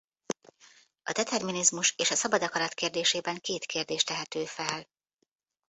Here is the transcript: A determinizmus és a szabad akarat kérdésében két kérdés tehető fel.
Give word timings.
A 1.03 1.11
determinizmus 1.11 1.93
és 1.97 2.11
a 2.11 2.15
szabad 2.15 2.41
akarat 2.41 2.73
kérdésében 2.73 3.37
két 3.37 3.65
kérdés 3.65 4.03
tehető 4.03 4.45
fel. 4.45 4.87